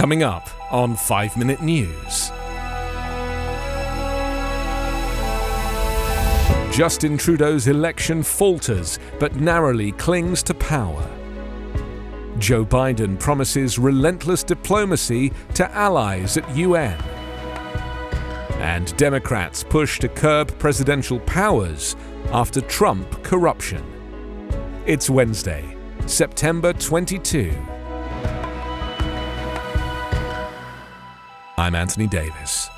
[0.00, 2.30] Coming up on 5 Minute News.
[6.74, 11.06] Justin Trudeau's election falters but narrowly clings to power.
[12.38, 16.98] Joe Biden promises relentless diplomacy to allies at UN.
[18.58, 21.94] And Democrats push to curb presidential powers
[22.32, 23.84] after Trump corruption.
[24.86, 25.76] It's Wednesday,
[26.06, 27.54] September 22.
[31.60, 32.70] I'm Anthony Davis.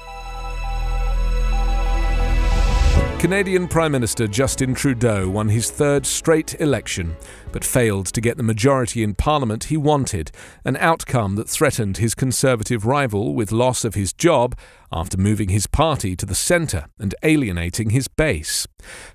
[3.23, 7.15] Canadian Prime Minister Justin Trudeau won his third straight election,
[7.53, 10.33] but failed to get the majority in Parliament he wanted,
[10.65, 14.59] an outcome that threatened his Conservative rival with loss of his job
[14.91, 18.67] after moving his party to the centre and alienating his base.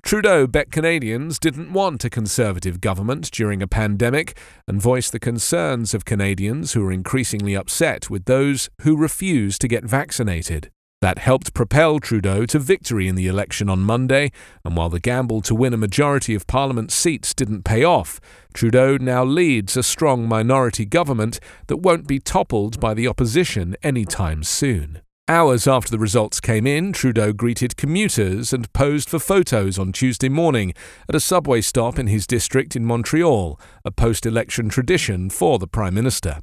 [0.03, 5.93] Trudeau bet Canadians didn't want a Conservative government during a pandemic and voiced the concerns
[5.93, 10.71] of Canadians who are increasingly upset with those who refuse to get vaccinated.
[10.99, 14.31] That helped propel Trudeau to victory in the election on Monday,
[14.65, 18.19] and while the gamble to win a majority of Parliament seats didn't pay off,
[18.53, 24.41] Trudeau now leads a strong minority government that won't be toppled by the opposition anytime
[24.43, 25.01] soon.
[25.29, 30.29] Hours after the results came in, Trudeau greeted commuters and posed for photos on Tuesday
[30.29, 30.73] morning
[31.09, 35.67] at a subway stop in his district in Montreal, a post election tradition for the
[35.67, 36.39] Prime Minister.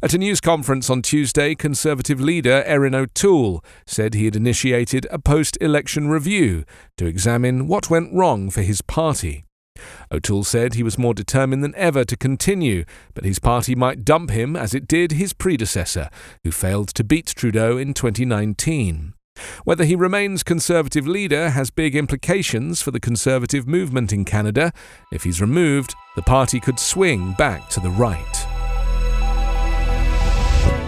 [0.00, 5.18] At a news conference on Tuesday, Conservative leader Erin O'Toole said he had initiated a
[5.18, 6.64] post election review
[6.98, 9.44] to examine what went wrong for his party.
[10.12, 14.30] O'Toole said he was more determined than ever to continue, but his party might dump
[14.30, 16.10] him as it did his predecessor,
[16.44, 19.14] who failed to beat Trudeau in 2019.
[19.64, 24.72] Whether he remains Conservative leader has big implications for the Conservative movement in Canada.
[25.12, 28.39] If he's removed, the party could swing back to the right.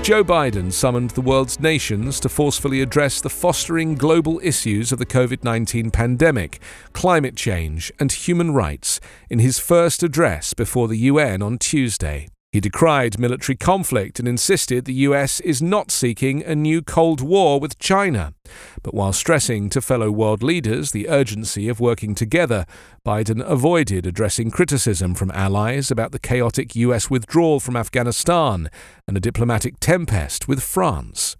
[0.02, 5.06] Joe Biden summoned the world's nations to forcefully address the fostering global issues of the
[5.06, 6.60] COVID 19 pandemic,
[6.92, 8.98] climate change, and human rights
[9.30, 12.31] in his first address before the UN on Tuesday.
[12.52, 17.58] He decried military conflict and insisted the US is not seeking a new Cold War
[17.58, 18.34] with China.
[18.82, 22.66] But while stressing to fellow world leaders the urgency of working together,
[23.06, 28.68] Biden avoided addressing criticism from allies about the chaotic US withdrawal from Afghanistan
[29.08, 31.38] and a diplomatic tempest with France.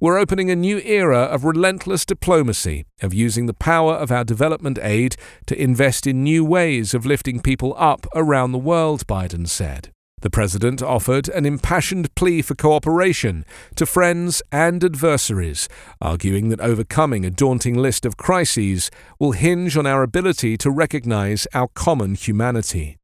[0.00, 4.78] We're opening a new era of relentless diplomacy, of using the power of our development
[4.80, 9.90] aid to invest in new ways of lifting people up around the world, Biden said.
[10.20, 13.44] The President offered an impassioned plea for cooperation
[13.76, 15.68] to friends and adversaries,
[16.00, 18.90] arguing that overcoming a daunting list of crises
[19.20, 22.98] will hinge on our ability to recognize our common humanity.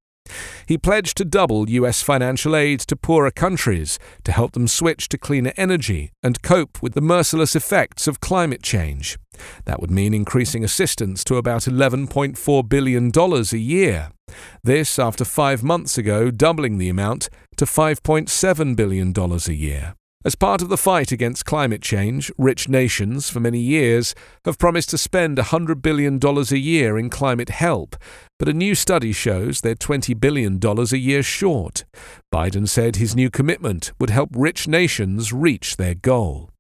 [0.67, 2.03] He pledged to double U.S.
[2.03, 6.95] financial aid to poorer countries to help them switch to cleaner energy and cope with
[6.95, 9.19] the merciless effects of climate change.
[9.67, 14.09] That would mean increasing assistance to about $11.4 billion a year.
[14.63, 19.95] This after five months ago doubling the amount to $5.7 billion a year.
[20.27, 24.15] As part of the fight against climate change, rich nations for many years
[24.47, 27.95] have promised to spend $100 billion a year in climate help,
[28.39, 31.85] but a new study shows they're $20 billion a year short.
[32.33, 36.54] Biden said his new commitment would help rich nations reach their goal.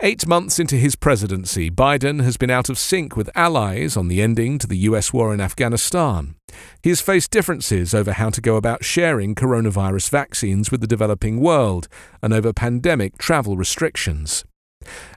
[0.00, 4.20] Eight months into his presidency, Biden has been out of sync with allies on the
[4.20, 6.34] ending to the US war in Afghanistan.
[6.82, 11.40] He has faced differences over how to go about sharing coronavirus vaccines with the developing
[11.40, 11.88] world
[12.22, 14.44] and over pandemic travel restrictions.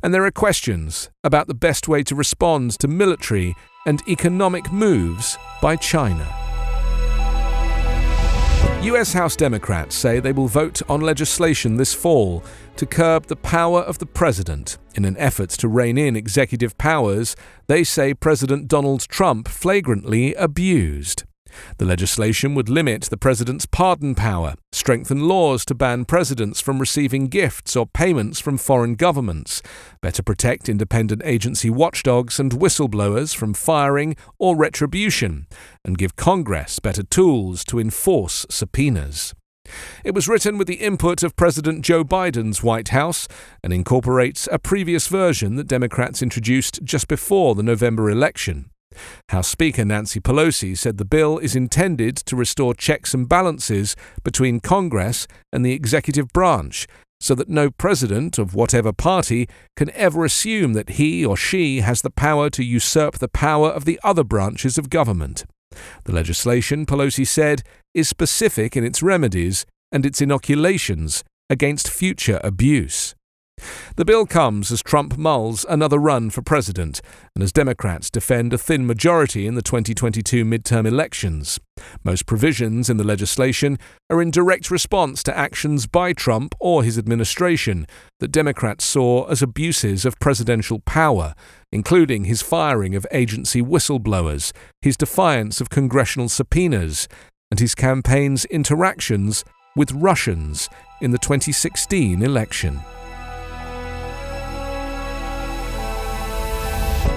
[0.03, 3.56] And there are questions about the best way to respond to military
[3.88, 6.44] and economic moves by China.
[8.85, 12.44] US House Democrats say they will vote on legislation this fall
[12.75, 14.78] to curb the power of the president.
[14.94, 17.35] In an effort to rein in executive powers,
[17.66, 21.24] they say President Donald Trump flagrantly abused.
[21.77, 27.27] The legislation would limit the president's pardon power, strengthen laws to ban presidents from receiving
[27.27, 29.62] gifts or payments from foreign governments,
[30.01, 35.47] better protect independent agency watchdogs and whistleblowers from firing or retribution,
[35.83, 39.33] and give Congress better tools to enforce subpoenas.
[40.03, 43.27] It was written with the input of President Joe Biden's White House
[43.63, 48.69] and incorporates a previous version that Democrats introduced just before the November election.
[49.29, 54.59] House Speaker Nancy Pelosi said the bill is intended to restore checks and balances between
[54.59, 56.87] Congress and the executive branch
[57.19, 62.01] so that no president of whatever party can ever assume that he or she has
[62.01, 65.45] the power to usurp the power of the other branches of government.
[66.03, 73.15] The legislation, Pelosi said, is specific in its remedies and its inoculations against future abuse.
[73.96, 77.00] The bill comes as Trump mulls another run for president
[77.34, 81.62] and as Democrats defend a thin majority in the 2022 midterm elections.
[82.04, 83.80] Most provisions in the legislation
[84.10, 87.88] are in direct response to actions by Trump or his administration
[88.19, 91.34] that Democrats saw as abuses of presidential power,
[91.72, 97.07] including his firing of agency whistleblowers, his defiance of congressional subpoenas,
[97.50, 99.46] and his campaign's interactions
[99.78, 100.68] with Russians
[101.00, 102.81] in the 2016 election.